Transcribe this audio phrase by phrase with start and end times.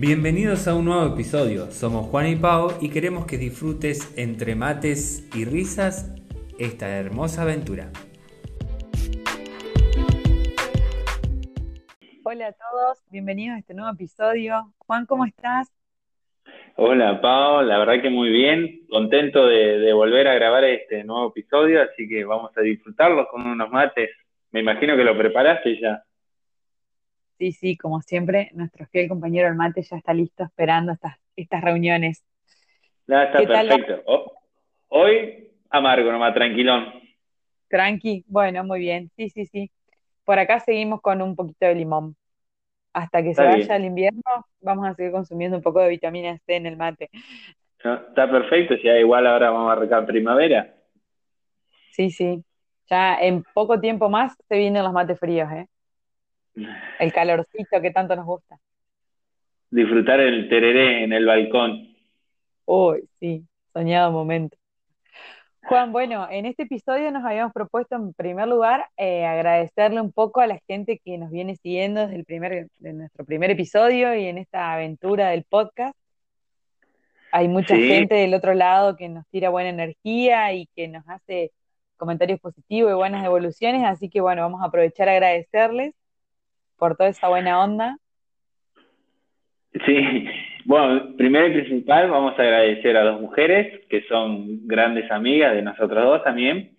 [0.00, 1.70] Bienvenidos a un nuevo episodio.
[1.70, 6.14] Somos Juan y Pau y queremos que disfrutes entre mates y risas
[6.58, 7.90] esta hermosa aventura.
[12.24, 14.72] Hola a todos, bienvenidos a este nuevo episodio.
[14.78, 15.70] Juan, ¿cómo estás?
[16.76, 21.82] Hola Pau, la verdad que muy bien, contento de, volver a grabar este nuevo episodio,
[21.82, 24.08] así que vamos a disfrutarlo con unos mates.
[24.50, 26.02] Me imagino que lo preparaste ya.
[27.40, 31.62] Sí, sí, como siempre, nuestro fiel compañero el mate ya está listo esperando estas, estas
[31.62, 32.22] reuniones.
[33.06, 34.02] Ya está perfecto.
[34.88, 36.92] hoy amargo nomás, tranquilón.
[37.68, 39.10] Tranqui, bueno, muy bien.
[39.16, 39.70] Sí, sí, sí.
[40.22, 42.14] Por acá seguimos con un poquito de limón.
[42.92, 44.20] Hasta que se vaya el invierno,
[44.60, 47.08] vamos a seguir consumiendo un poco de vitamina C en el mate.
[47.78, 50.74] está perfecto, si igual ahora vamos a arrancar primavera.
[51.92, 52.44] Sí, sí.
[52.90, 55.66] Ya en poco tiempo más se vienen los mates fríos, ¿eh?
[56.98, 58.58] El calorcito que tanto nos gusta.
[59.70, 61.94] Disfrutar el tereré en el balcón.
[62.64, 64.56] Uy, sí, soñado momento.
[65.62, 70.40] Juan, bueno, en este episodio nos habíamos propuesto en primer lugar eh, agradecerle un poco
[70.40, 74.26] a la gente que nos viene siguiendo desde el primer, de nuestro primer episodio y
[74.26, 75.96] en esta aventura del podcast.
[77.30, 81.52] Hay mucha gente del otro lado que nos tira buena energía y que nos hace
[81.96, 85.94] comentarios positivos y buenas evoluciones, así que bueno, vamos a aprovechar a agradecerles
[86.80, 87.96] por toda esa buena onda.
[89.86, 90.26] Sí,
[90.64, 95.62] bueno, primero y principal vamos a agradecer a dos mujeres que son grandes amigas de
[95.62, 96.76] nosotros dos también,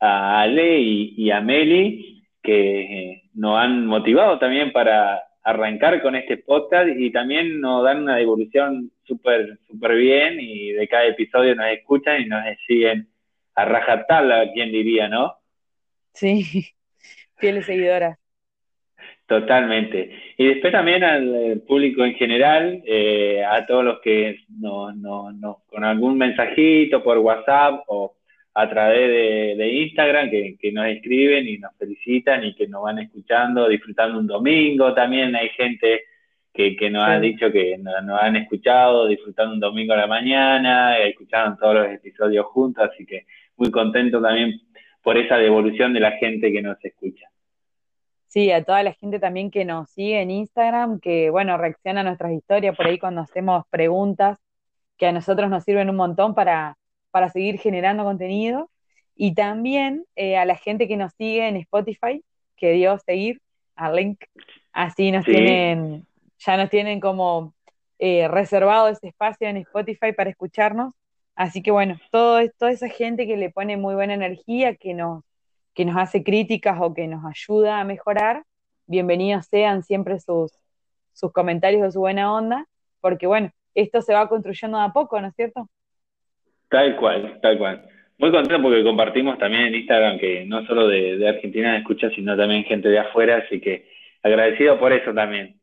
[0.00, 6.38] a Ale y, a Meli, que eh, nos han motivado también para arrancar con este
[6.38, 11.66] podcast y también nos dan una devolución súper súper bien y de cada episodio nos
[11.66, 13.08] escuchan y nos siguen
[13.54, 15.36] a rajatabla, quien diría, ¿no?
[16.14, 16.44] Sí,
[17.36, 18.21] fieles seguidoras.
[19.32, 20.10] Totalmente.
[20.36, 25.62] Y después también al público en general, eh, a todos los que no, no, no,
[25.68, 28.14] con algún mensajito por WhatsApp o
[28.52, 33.70] a través de, Instagram que, nos escriben y nos felicitan y que nos van escuchando,
[33.70, 34.92] disfrutando un domingo.
[34.92, 36.02] También hay gente
[36.52, 40.98] que, que nos ha dicho que nos, han escuchado, disfrutando un domingo a la mañana,
[40.98, 43.24] escucharon todos los episodios juntos, así que
[43.56, 44.60] muy contento también
[45.02, 47.31] por esa devolución de la gente que nos escucha.
[48.32, 52.04] Sí, a toda la gente también que nos sigue en Instagram, que bueno, reacciona a
[52.04, 54.38] nuestras historias por ahí cuando hacemos preguntas,
[54.96, 56.78] que a nosotros nos sirven un montón para,
[57.10, 58.70] para seguir generando contenido.
[59.14, 62.24] Y también eh, a la gente que nos sigue en Spotify,
[62.56, 63.42] que dio seguir
[63.76, 64.24] al link.
[64.72, 66.06] Así nos tienen,
[66.38, 67.52] ya nos tienen como
[67.98, 70.94] eh, reservado ese espacio en Spotify para escucharnos.
[71.34, 75.22] Así que bueno, todo, toda esa gente que le pone muy buena energía, que nos
[75.74, 78.44] que nos hace críticas o que nos ayuda a mejorar,
[78.86, 80.52] bienvenidos sean siempre sus,
[81.12, 82.66] sus comentarios de su buena onda,
[83.00, 85.68] porque bueno, esto se va construyendo de a poco, ¿no es cierto?
[86.68, 87.88] Tal cual, tal cual.
[88.18, 92.36] Muy contento porque compartimos también en Instagram que no solo de, de Argentina escucha, sino
[92.36, 93.88] también gente de afuera, así que
[94.22, 95.58] agradecido por eso también.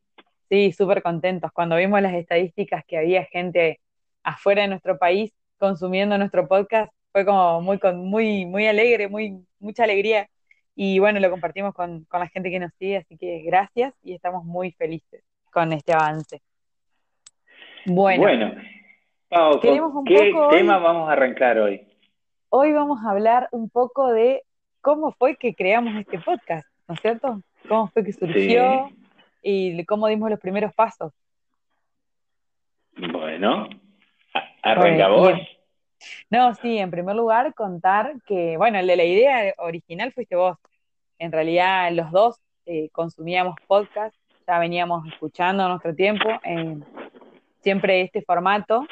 [0.49, 1.51] Sí, súper contentos.
[1.51, 3.79] Cuando vimos las estadísticas que había gente
[4.23, 9.83] afuera de nuestro país consumiendo nuestro podcast, fue como muy, muy, muy alegre, muy, mucha
[9.83, 10.29] alegría.
[10.75, 14.45] Y bueno, lo compartimos con, la gente que nos sigue, así que gracias y estamos
[14.45, 16.41] muy felices con este avance.
[17.85, 18.61] Bueno, bueno
[20.05, 21.85] ¿qué tema vamos a arrancar hoy?
[22.49, 24.43] Hoy vamos a hablar un poco de
[24.81, 27.41] cómo fue que creamos este podcast, ¿no es cierto?
[27.67, 28.89] ¿Cómo fue que surgió
[29.41, 31.11] y cómo dimos los primeros pasos?
[32.95, 33.67] Bueno,
[34.63, 35.39] arranca vos.
[36.29, 40.57] No, sí, en primer lugar contar que, bueno, de la idea original fuiste vos.
[41.17, 44.15] En realidad los dos eh, consumíamos podcast,
[44.47, 46.85] ya veníamos escuchando nuestro tiempo, en
[47.61, 48.85] siempre este formato,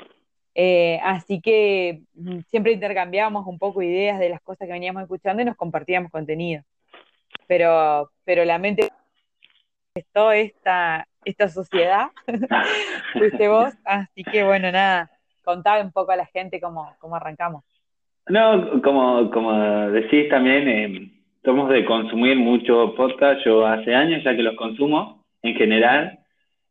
[0.56, 5.42] eh, así que mm, siempre intercambiábamos un poco ideas de las cosas que veníamos escuchando
[5.42, 6.64] y nos compartíamos contenido.
[7.48, 8.90] Pero, pero la mente
[10.34, 12.08] esta, esta sociedad,
[13.14, 15.12] fuiste vos, así que bueno, nada,
[15.48, 17.64] contá un poco a la gente cómo, cómo arrancamos.
[18.28, 19.54] No, como, como
[19.92, 21.12] decís también, eh,
[21.46, 23.46] somos de consumir mucho podcast.
[23.46, 26.20] Yo hace años ya que los consumo en general,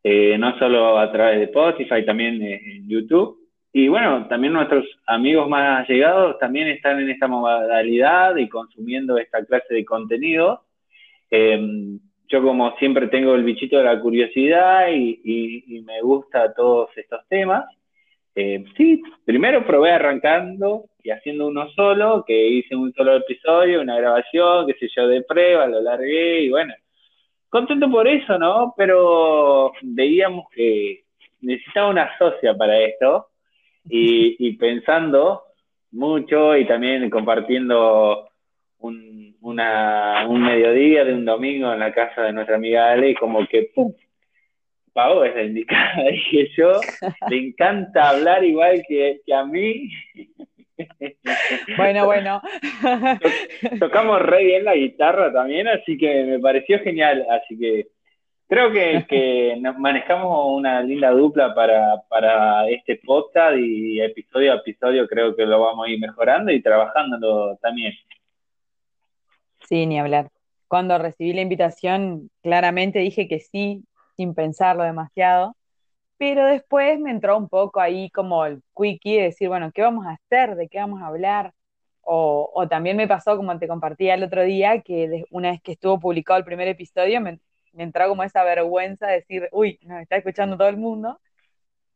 [0.04, 3.38] eh, no solo a través de Spotify, también en YouTube.
[3.72, 9.42] Y bueno, también nuestros amigos más llegados también están en esta modalidad y consumiendo esta
[9.42, 10.64] clase de contenido.
[11.30, 15.20] Em, yo como siempre tengo el bichito de la curiosidad y,
[15.66, 17.64] y me gusta todos estos temas.
[18.38, 23.96] Eh, sí, primero probé arrancando y haciendo uno solo, que hice un solo episodio, una
[23.96, 26.74] grabación, qué sé yo, de prueba, lo largué y bueno,
[27.48, 28.74] contento por eso, ¿no?
[28.76, 31.04] Pero veíamos que,
[31.40, 33.28] necesitaba una socia para esto
[33.84, 35.42] y, pensando
[35.92, 38.28] mucho y también compartiendo
[38.80, 43.46] un, una, un mediodía de un domingo en la casa de nuestra amiga Ale, como
[43.46, 43.94] que ¡pum!
[44.96, 46.04] Pau es la indicada.
[46.10, 46.80] Dije yo,
[47.28, 49.90] le encanta hablar igual que, que a mí.
[51.76, 52.40] Bueno, bueno.
[53.78, 57.26] Tocamos re bien la guitarra también, así que me pareció genial.
[57.30, 57.88] Así que
[58.48, 65.06] creo que, que manejamos una linda dupla para, para este podcast y episodio a episodio
[65.06, 67.92] creo que lo vamos a ir mejorando y trabajándolo también.
[69.68, 70.30] Sí, ni hablar.
[70.68, 73.84] Cuando recibí la invitación, claramente dije que sí,
[74.16, 75.56] sin pensarlo demasiado
[76.18, 80.06] pero después me entró un poco ahí como el quickie de decir, bueno, ¿qué vamos
[80.06, 80.56] a hacer?
[80.56, 81.52] ¿De qué vamos a hablar?
[82.08, 85.98] O, también me pasó, como te compartía el otro día, que una vez que estuvo
[85.98, 87.40] publicado el primer episodio, me,
[87.76, 91.20] entró como esa vergüenza de decir, uy, nos está escuchando todo el mundo.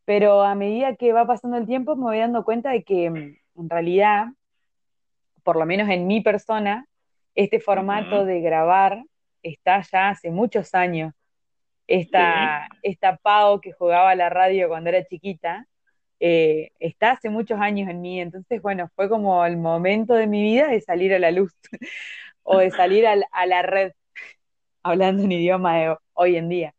[0.04, 3.60] Pero a medida que va pasando el tiempo, me voy dando cuenta de que mm,
[3.60, 4.26] en realidad,
[5.44, 6.86] por lo menos en mi persona,
[7.34, 9.04] este formato de grabar
[9.42, 11.14] está ya hace muchos años
[11.90, 15.66] esta, esta Pau que jugaba a la radio cuando era chiquita,
[16.20, 20.40] eh, está hace muchos años en mí, entonces bueno, fue como el momento de mi
[20.40, 21.52] vida de salir a la luz
[22.44, 23.92] o de salir a, la red,
[24.84, 26.74] hablando en idioma de hoy en día.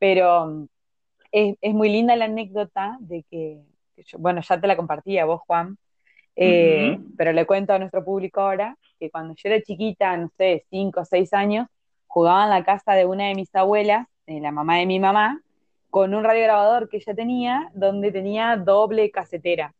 [0.00, 0.66] Pero mm,
[1.30, 3.60] es, muy linda la anécdota de que,
[4.18, 5.78] bueno, ya te la compartí a vos, Juan,
[6.34, 10.64] eh, pero le cuento a nuestro público ahora que cuando yo era chiquita, no sé,
[10.68, 11.68] cinco o seis años,
[12.10, 15.40] jugaba en la casa de una de mis abuelas, la mamá de mi mamá,
[15.90, 19.74] con un radiograbador que ella tenía, donde tenía doble casetera.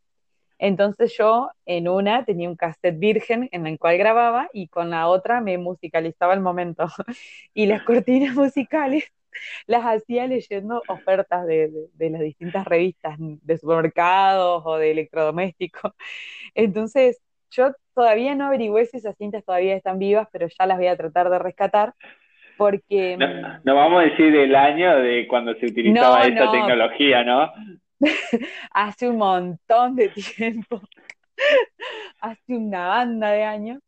[0.58, 5.08] Entonces yo en una tenía un cassette virgen en el cual grababa y con la
[5.08, 6.86] otra me musicalizaba el momento.
[7.54, 9.04] y las cortinas musicales
[9.66, 15.92] las hacía leyendo ofertas de, de, las distintas revistas de supermercados o de electrodomésticos.
[16.54, 20.86] Entonces yo todavía no averigüé si esas cintas todavía están vivas, pero ya las voy
[20.86, 21.94] a tratar de rescatar
[22.60, 23.16] porque...
[23.64, 27.50] No, vamos a decir el año de cuando se utilizaba esta tecnología, ¿no?
[28.70, 30.82] Hace un montón de tiempo,
[32.20, 33.78] hace una banda de años,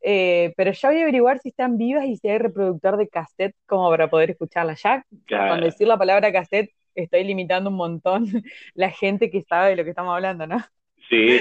[0.00, 3.54] eh, pero ya voy a averiguar si están vivas y si hay reproductor de cassette
[3.66, 4.82] como para poder escucharlas.
[4.82, 5.04] Ya
[5.48, 8.24] con decir la palabra cassette estoy limitando un montón
[8.74, 10.56] la gente que sabe de lo que estamos hablando, ¿no?
[11.10, 11.38] Sí,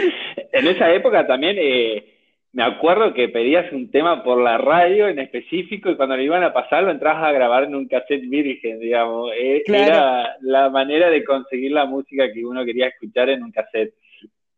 [0.52, 1.56] en esa época también...
[1.58, 2.11] Eh
[2.54, 6.44] me acuerdo que pedías un tema por la radio en específico y cuando lo iban
[6.44, 9.32] a pasar lo entrabas a grabar en un cassette virgen, digamos.
[9.38, 13.94] Eh, era la manera de conseguir la música que uno quería escuchar en un cassette.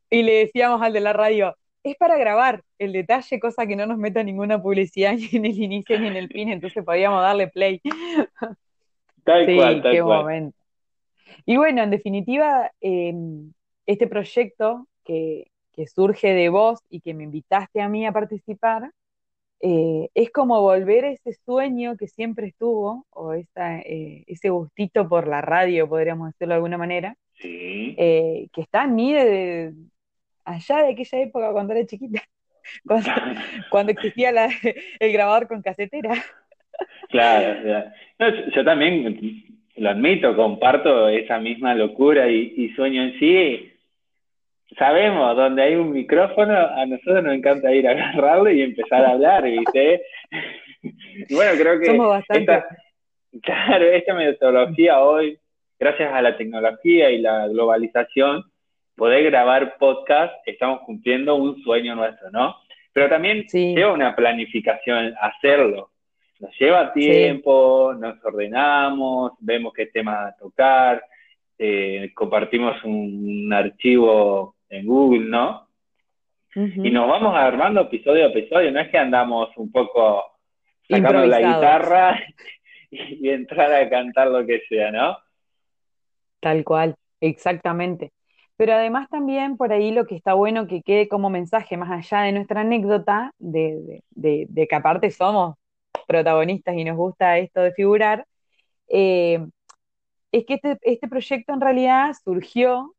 [0.10, 3.86] Y le decíamos al de la radio, es para grabar el detalle, cosa que no
[3.86, 7.48] nos meta ninguna publicidad ni en el inicio ni en el fin, entonces podíamos darle
[7.48, 7.80] play.
[9.24, 10.58] Tal cual, tal qué momento.
[11.46, 13.54] Y bueno, en definitiva, em,
[13.86, 18.92] este proyecto que, que surge de vos y que me invitaste a mí a participar,
[19.62, 25.08] eh, es como volver a ese sueño que siempre estuvo, o esa, eh, ese gustito
[25.08, 29.74] por la radio, podríamos decirlo de alguna manera, eh, que está en mí de,
[30.44, 32.22] allá de aquella época cuando era chiquita,
[33.70, 34.32] cuando, existía
[35.00, 36.12] el grabador con casetera.
[37.10, 37.90] Claro,
[38.54, 39.44] yo también
[39.78, 43.73] lo admito, comparto esa misma locura y, y sueño en sí
[44.78, 49.12] sabemos, donde hay un micrófono, a nosotros nos encanta ir a agarrarlo y empezar a
[49.12, 50.04] hablar, ¿viste?
[50.82, 52.68] y bueno, creo que esta,
[53.42, 55.38] claro, esta metodología hoy,
[55.80, 58.44] gracias a la tecnología y la globalización,
[58.96, 62.56] poder grabar podcast, estamos cumpliendo un sueño nuestro, ¿no?
[62.92, 65.90] Pero también lleva una planificación hacerlo.
[66.40, 71.04] Nos lleva tiempo, nos ordenamos, vemos qué tema tocar,
[71.58, 75.68] eh, compartimos un archivo en Google, ¿no?
[76.56, 80.24] Y nos vamos armando episodio a episodio, no es que andamos un poco
[80.88, 82.20] sacando la guitarra
[82.92, 85.18] y, entrar a cantar lo que sea, ¿no?
[86.40, 88.12] Tal cual, exactamente.
[88.56, 92.24] Pero además también por ahí lo que está bueno que quede como mensaje, más allá
[92.24, 95.56] de nuestra anécdota, de, que aparte somos
[96.08, 98.28] protagonistas y nos gusta esto de figurar,
[98.90, 99.44] eh,
[100.32, 102.94] es que este, este proyecto en realidad surgió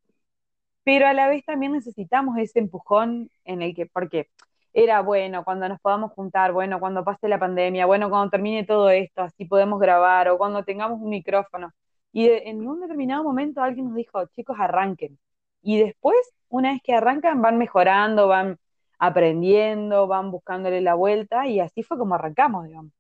[0.85, 4.29] pero a la vez también necesitamos ese empujón en el que, porque
[4.75, 8.91] era bueno cuando nos podamos juntar, bueno cuando pase la pandemia, bueno cuando termine todo
[8.91, 11.73] esto, así podemos grabar, o cuando tengamos un micrófono.
[12.13, 15.19] Y en un determinado momento alguien nos dijo, chicos, arranquen.
[15.63, 16.17] Y después,
[16.49, 18.59] una vez que arrancan, van mejorando, van
[18.99, 22.93] aprendiendo, van buscándole la vuelta, y así fue como arrancamos, digamos.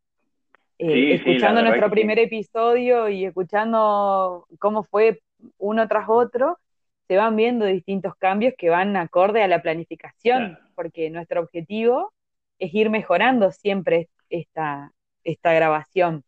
[0.78, 5.20] Eh, escuchando nuestro primer episodio y escuchando cómo fue
[5.58, 6.58] uno tras otro,
[7.06, 12.12] se van viendo distintos cambios que van acorde a la planificación, porque nuestro objetivo
[12.58, 14.90] es ir mejorando siempre esta,
[15.22, 16.22] esta grabación.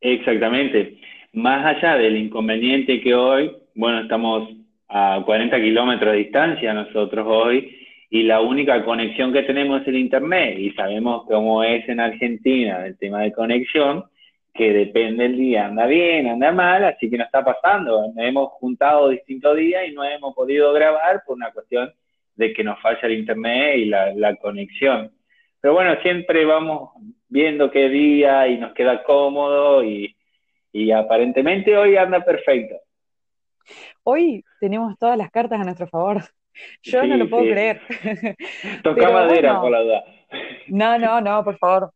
[0.00, 0.98] Exactamente.
[1.32, 4.50] Más allá del inconveniente que hoy, bueno, estamos
[4.88, 7.78] a 40 kilómetros de distancia nosotros hoy,
[8.10, 12.84] y la única conexión que tenemos es el Internet, y sabemos cómo es en Argentina
[12.84, 14.04] el tema de conexión,
[14.54, 18.12] que depende del día, anda bien, anda mal, así que no está pasando.
[18.16, 21.92] hemos juntado distintos días y no hemos podido grabar por una cuestión
[22.34, 25.10] de que nos falla el internet y la, conexión.
[25.60, 26.90] Pero bueno, siempre vamos
[27.28, 30.14] viendo qué día y nos queda cómodo y,
[30.94, 32.76] aparentemente hoy anda perfecto.
[34.02, 36.22] Hoy tenemos todas las cartas a nuestro favor.
[36.82, 37.80] Yo no lo puedo creer.
[38.82, 40.04] Toca madera, por la duda.
[40.68, 41.92] No, no, no, por favor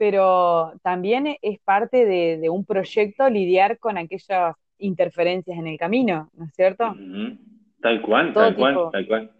[0.00, 6.46] pero también es parte de, un proyecto lidiar con aquellas interferencias en el camino, ¿no
[6.46, 6.94] es cierto?
[7.82, 9.30] Tal cual, tal cual, tal cual.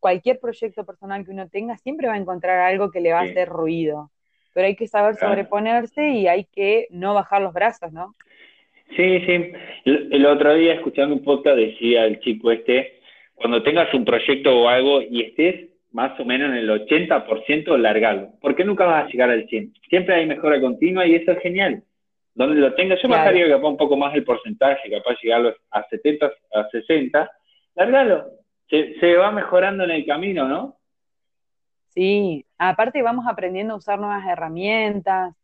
[0.00, 3.24] Cualquier proyecto personal que uno tenga siempre va a encontrar algo que le va a
[3.24, 4.10] hacer ruido,
[4.54, 8.14] pero hay que saber sobreponerse y hay que no bajar los brazos, ¿no?
[8.96, 9.52] Sí, sí.
[9.84, 13.00] El, otro día escuchando un podcast decía el chico este,
[13.34, 18.32] cuando tengas un proyecto o algo y estés más o menos en el 80% largarlo,
[18.40, 19.74] porque nunca vas a llegar al 100.
[19.88, 21.82] Siempre hay mejora continua y eso es genial.
[22.34, 26.26] Donde lo tengas, yo bajaría capaz un poco más el porcentaje, capaz llegarlo a 70,
[26.26, 27.30] a 60,
[27.76, 28.26] largalo.
[28.68, 30.76] Se, va mejorando en el camino, ¿no?
[31.94, 35.34] Sí, aparte vamos aprendiendo a usar nuevas herramientas.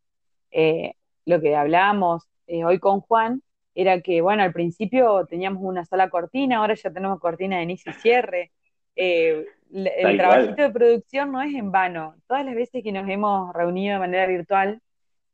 [0.51, 0.93] Eh,
[1.25, 3.41] lo que hablamos eh, hoy con Juan
[3.73, 7.91] era que, bueno, al principio teníamos una sola cortina, ahora ya tenemos cortina de inicio
[7.91, 8.51] y cierre.
[8.95, 12.15] Eh, el trabajito de producción no es en vano.
[12.27, 14.79] Todas las veces que nos hemos reunido de manera virtual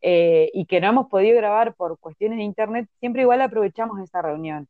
[0.02, 4.22] eh, y que no hemos podido grabar por cuestiones de internet, siempre igual aprovechamos esa
[4.22, 4.68] reunión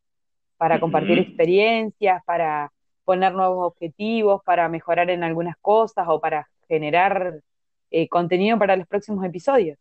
[0.56, 2.70] para compartir experiencias, para
[3.04, 7.40] poner nuevos objetivos, para mejorar en algunas cosas o para generar
[7.90, 9.78] eh, contenido para los próximos episodios.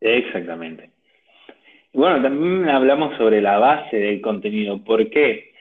[0.00, 0.90] Exactamente.
[1.92, 4.82] Bueno, también hablamos sobre la base del contenido.
[4.82, 5.51] ¿Por qué?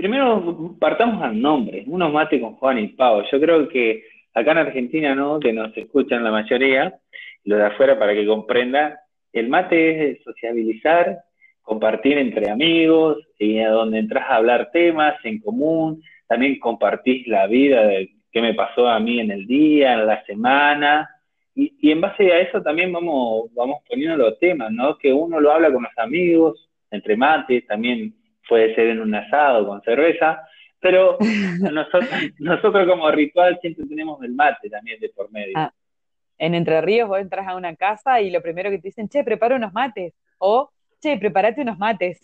[0.00, 3.22] Primero, partamos al nombre, unos mate con Juan y Pau.
[3.30, 4.02] Yo creo que
[4.32, 5.38] acá en Argentina, ¿no?
[5.38, 6.98] Que nos escuchan la mayoría,
[7.44, 8.94] lo de afuera para que comprendan,
[9.34, 11.18] el mate es sociabilizar,
[11.60, 17.46] compartir entre amigos, y a donde entras a hablar temas en común, también compartís la
[17.46, 21.10] vida de qué me pasó a mí en el día, en la semana,
[21.54, 24.96] y, y en base a eso también vamos, vamos poniendo los temas, ¿no?
[24.96, 28.14] Que uno lo habla con los amigos, entre mates, también
[28.50, 30.42] puede ser en un asado con cerveza,
[30.80, 31.16] pero
[31.72, 35.52] nosotros, nosotros como ritual siempre tenemos el mate también de por medio.
[35.54, 35.72] Ah,
[36.36, 39.22] en Entre Ríos vos entras a una casa y lo primero que te dicen, che,
[39.22, 42.18] prepara unos mates, o che, prepárate unos mates.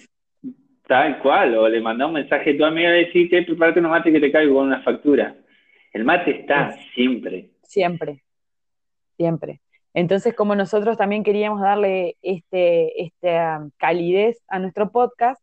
[0.87, 3.93] Tal cual, o le mandás un mensaje a tu amiga y decís, che, prepárate unos
[3.93, 5.37] mates que te caigo con una factura.
[5.93, 7.51] El mate está siempre.
[7.63, 8.25] Siempre,
[9.17, 9.61] siempre.
[9.95, 15.41] Entonces, como nosotros también queríamos darle este, esta calidez a nuestro podcast,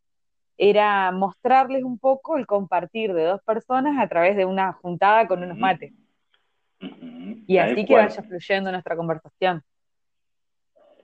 [0.58, 5.44] era mostrarles un poco el compartir de dos personas a través de una juntada con
[5.44, 5.94] unos mates.
[7.48, 9.62] Y así que vaya fluyendo nuestra conversación.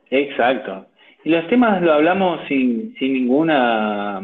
[0.10, 0.88] Exacto.
[1.24, 4.22] Y los temas lo hablamos sin, sin ninguna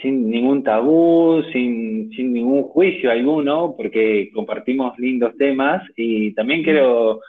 [0.00, 7.20] sin ningún tabú, sin, sin ningún juicio alguno, porque compartimos lindos temas y también quiero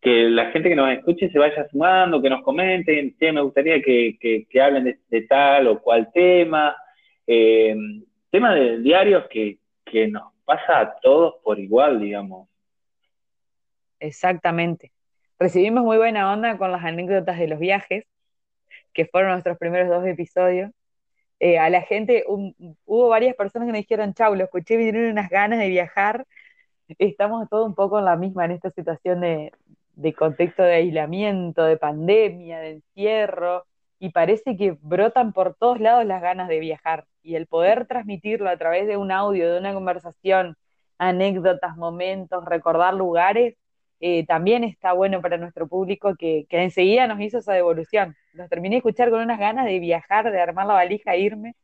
[0.00, 3.82] que la gente que nos escuche se vaya sumando, que nos comenten, che, me gustaría
[3.82, 6.74] que, que, hablen de, tal o cual tema,
[7.26, 7.76] eh,
[8.30, 12.48] tema de diarios que, que nos pasa a todos por igual, digamos.
[13.98, 14.90] Exactamente.
[15.38, 18.04] Recibimos muy buena onda con las anécdotas de los viajes,
[18.94, 20.70] que fueron nuestros primeros dos episodios.
[21.40, 25.10] Eh, a la gente, hubo varias personas que me dijeron, chau, lo escuché, me dieron
[25.10, 26.26] unas ganas de viajar.
[26.98, 29.52] Estamos todos un poco en la misma en esta situación de,
[29.94, 33.64] de contexto de aislamiento, de pandemia, de encierro,
[33.98, 37.04] y parece que brotan por todos lados las ganas de viajar.
[37.22, 40.56] Y el poder transmitirlo a través de un audio, de una conversación,
[40.98, 43.56] anécdotas, momentos, recordar lugares,
[44.00, 48.14] eh, también está bueno para nuestro público que, que, enseguida nos hizo esa devolución.
[48.32, 51.54] Los terminé de escuchar con unas ganas de viajar, de armar la valija e irme.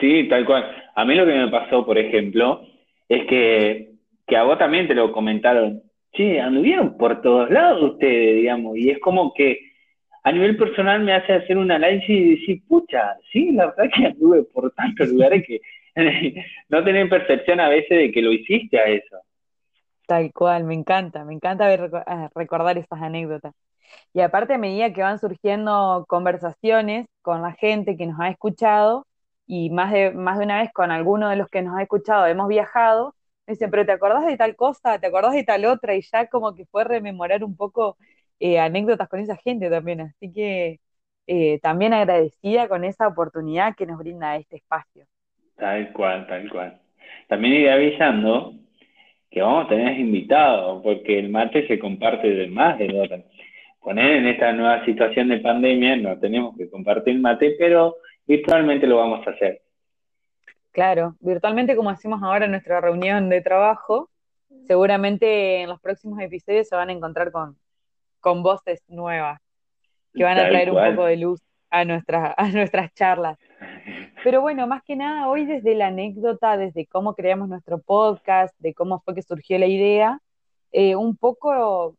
[0.00, 0.64] Sí, tal cual.
[0.96, 2.62] A mí lo que me pasó, por ejemplo,
[3.08, 3.92] es que,
[4.26, 5.82] que a vos también te lo comentaron
[6.14, 9.72] sí, anduvieron por todos lados ustedes, digamos, y es como que
[10.24, 14.06] a nivel personal me hace hacer un análisis y decir, pucha, sí, la verdad que
[14.06, 15.60] anduve por tantos lugares que
[16.68, 19.18] no tener percepción a veces de que lo hiciste a eso.
[20.06, 23.54] Tal cual, me encanta, me encanta ver, ah, recordar esas anécdotas.
[24.14, 29.06] Y aparte, a medida que van surgiendo conversaciones con la gente que nos ha escuchado,
[29.46, 32.26] y más de, más de una vez con alguno de los que nos ha escuchado
[32.26, 33.14] hemos viajado,
[33.46, 34.98] me dicen, pero ¿te acordás de tal cosa?
[34.98, 35.94] ¿Te acordás de tal otra?
[35.94, 37.96] Y ya como que fue rememorar un poco
[38.38, 40.00] eh, anécdotas con esa gente también.
[40.02, 40.80] Así que
[41.26, 45.06] eh, también agradecida con esa oportunidad que nos brinda este espacio.
[45.56, 46.80] Tal cual, tal cual.
[47.28, 48.54] También iré avisando
[49.30, 53.08] que vamos a tener invitados, porque el mate se comparte de más de dos.
[53.80, 57.96] Poner en esta nueva situación de pandemia no tenemos que compartir mate, pero
[58.26, 59.61] virtualmente lo vamos a hacer.
[60.72, 64.10] Claro, virtualmente como hacemos ahora en nuestra reunión de trabajo,
[64.66, 67.58] seguramente en los próximos episodios se van a encontrar con,
[68.20, 69.38] con voces nuevas
[70.14, 73.38] que van a traer un poco de luz a, nuestra, a nuestras charlas.
[74.24, 78.74] Pero bueno, más que nada, hoy desde la anécdota, desde cómo creamos nuestro podcast, de
[78.74, 80.20] cómo fue que surgió la idea,
[80.70, 81.96] eh, un poco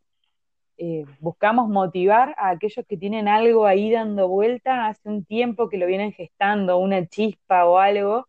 [0.77, 4.87] eh, buscamos motivar a aquellos que tienen algo ahí dando vuelta.
[4.87, 8.27] Hace un tiempo que lo vienen gestando, una chispa o algo,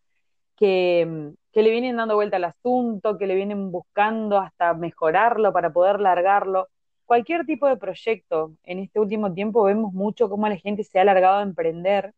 [0.56, 5.72] que, que le vienen dando vuelta al asunto, que le vienen buscando hasta mejorarlo para
[5.72, 6.68] poder largarlo
[7.06, 8.52] cualquier tipo de proyecto.
[8.64, 12.12] En este último tiempo vemos mucho cómo la gente se ha alargado a emprender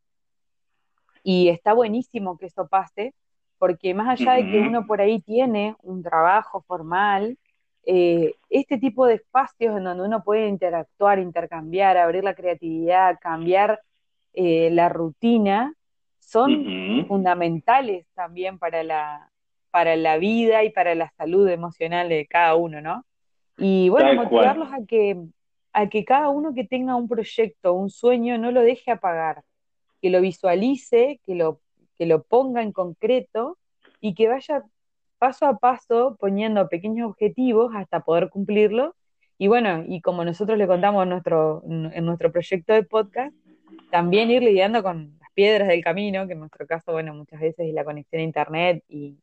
[1.22, 3.12] y está buenísimo que eso pase,
[3.58, 7.36] porque más allá de que uno por ahí tiene un trabajo formal,
[7.84, 13.80] eh, este tipo de espacios en donde uno puede interactuar, intercambiar, abrir la creatividad, cambiar
[14.34, 15.74] eh, la rutina,
[16.26, 19.30] son fundamentales también para la,
[19.70, 23.04] para la vida y para la salud emocional de cada uno, ¿no?
[23.58, 25.16] Y bueno, motivarlos a que,
[25.72, 29.44] a que cada uno que tenga un proyecto, un sueño, no lo deje apagar,
[30.02, 31.60] que lo visualice, que lo,
[31.96, 33.56] que lo ponga en concreto
[34.00, 34.64] y que vaya
[35.18, 38.96] paso a paso poniendo pequeños objetivos hasta poder cumplirlo.
[39.38, 43.32] Y bueno, y como nosotros le contamos en nuestro, en nuestro proyecto de podcast,
[43.90, 47.74] también ir lidiando con piedras del camino, que en nuestro caso, bueno, muchas veces es
[47.74, 49.18] la conexión a internet y,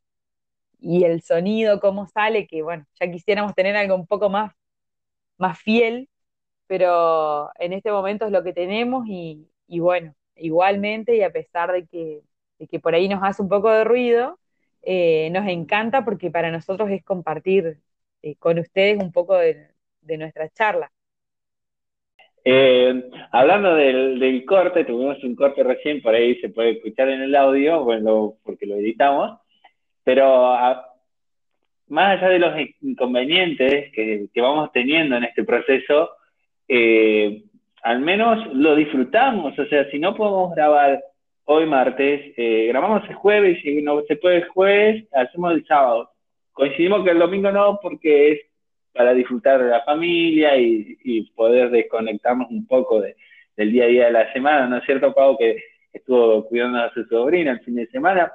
[0.80, 4.54] y el sonido, cómo sale, que bueno, ya quisiéramos tener algo un poco más,
[5.38, 6.08] más fiel,
[6.66, 11.86] pero en este momento es lo que tenemos y, bueno, igualmente y a pesar de
[11.86, 12.22] que,
[12.68, 14.38] que, por ahí nos hace un poco de ruido,
[14.82, 17.80] eh, nos encanta porque para nosotros es compartir
[18.22, 19.70] eh, con ustedes un poco de,
[20.02, 20.92] nuestra charla.
[22.46, 27.22] Eh, hablando del, del, corte, tuvimos un corte recién, por ahí se puede escuchar en
[27.22, 29.38] el audio, bueno, porque lo editamos,
[30.04, 30.54] pero
[31.88, 36.10] más allá de los inconvenientes que, vamos teniendo en este proceso,
[36.68, 37.44] eh,
[37.82, 39.58] al menos lo disfrutamos.
[39.58, 41.02] O sea, si no podemos grabar
[41.44, 45.66] hoy martes, eh, grabamos el jueves y si no se puede el jueves, hacemos el
[45.66, 46.10] sábado.
[46.52, 48.40] Coincidimos que el domingo no porque es
[48.94, 54.12] para disfrutar de la familia y, poder desconectarnos un poco del día a día de
[54.12, 57.86] la semana, ¿no es cierto, Pau, que estuvo cuidando a su sobrina el fin de
[57.88, 58.32] semana?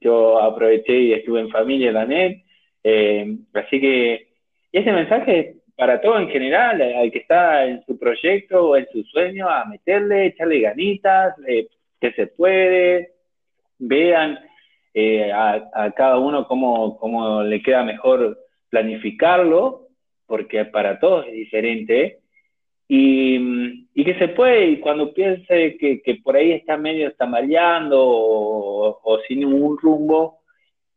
[0.00, 2.42] yo aproveché y estuve en familia también.
[2.82, 4.28] Eh, así que
[4.72, 9.02] ese mensaje para todo en general, al que está en su proyecto o en su
[9.04, 11.68] sueño, a meterle, echarle ganitas, eh,
[11.98, 13.12] que se puede,
[13.78, 14.38] vean
[14.92, 19.88] eh, a, cada uno cómo, cómo le queda mejor planificarlo,
[20.30, 22.20] porque para todos es diferente,
[22.86, 28.00] y, y, que se puede, y cuando piense que, que por ahí está medio tambaleando
[28.00, 30.38] o, o sin ningún rumbo,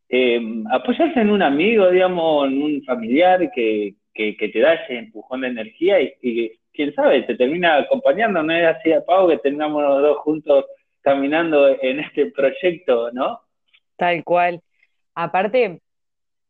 [0.09, 0.39] eh,
[0.71, 5.47] apoyarse en un amigo, digamos, en un familiar que, que, te da ese empujón de
[5.47, 9.81] energía y, y, quién sabe, te termina acompañando, no es así a Pau que terminamos
[9.81, 10.65] los dos juntos
[11.01, 13.39] caminando en este proyecto, ¿no?
[13.97, 14.61] Tal cual.
[15.15, 15.79] Aparte,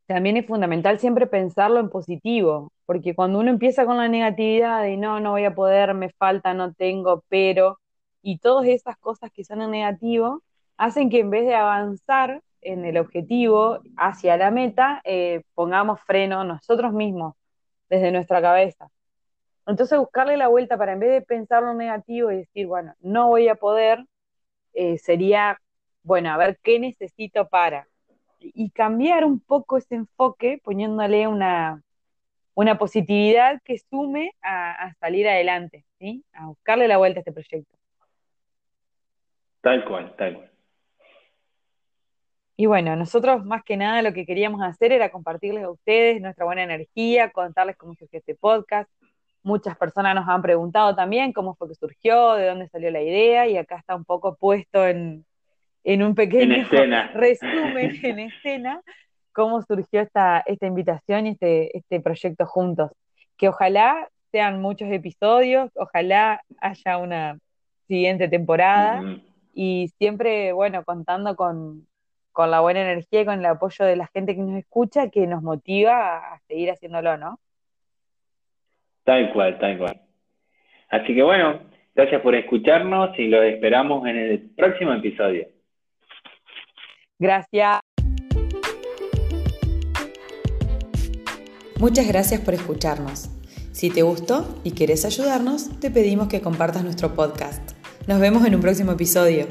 [0.06, 4.98] también es fundamental siempre pensarlo en positivo, porque cuando uno empieza con la negatividad de
[4.98, 7.80] no, no voy a poder, me falta, no tengo, pero,
[8.22, 10.44] y todas esas cosas que son en negativo,
[10.78, 16.44] hacen que en vez de avanzar en el objetivo hacia la meta, eh, pongamos freno
[16.44, 17.36] nosotros mismos,
[17.90, 18.90] desde nuestra cabeza.
[19.68, 23.28] Entonces buscarle la vuelta para en vez de pensar lo negativo y decir, bueno, no
[23.30, 24.06] voy a poder,
[24.74, 25.60] eh, sería,
[26.04, 27.88] bueno, a ver qué necesito para.
[28.54, 31.82] Y cambiar un poco ese enfoque poniéndole una,
[32.56, 36.24] una positividad que sume a, salir adelante, ¿sí?
[36.34, 37.78] a buscarle la vuelta a este proyecto.
[39.62, 40.50] Tal cual, tal cual.
[42.56, 46.46] Y bueno, nosotros más que nada lo que queríamos hacer era compartirles a ustedes nuestra
[46.46, 48.90] buena energía, contarles cómo surgió este podcast.
[49.42, 53.48] Muchas personas nos han preguntado también cómo fue que surgió, de dónde salió la idea,
[53.48, 55.26] y acá está un poco puesto en,
[55.86, 56.66] un pequeño
[57.14, 58.82] resumen en escena
[59.34, 62.92] cómo surgió esta, esta invitación y este, este proyecto juntos.
[63.38, 67.40] Que ojalá sean muchos episodios, ojalá haya una
[67.88, 69.02] siguiente temporada
[69.54, 71.86] y siempre, bueno, contando con,
[72.32, 75.28] con la buena energía y con el apoyo de la gente que nos escucha, que
[75.28, 77.40] nos motiva a seguir haciéndolo, ¿no?
[79.04, 80.02] Tal cual, tal cual.
[80.90, 81.60] Así que bueno,
[81.94, 85.48] gracias por escucharnos y los esperamos en el próximo episodio.
[87.20, 87.80] Gracias.
[91.80, 93.30] Muchas gracias por escucharnos.
[93.72, 97.72] Si te gustó y quieres ayudarnos, te pedimos que compartas nuestro podcast.
[98.08, 99.48] Nos vemos en un próximo episodio.